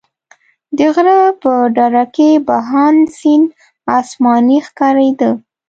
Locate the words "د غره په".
0.77-1.51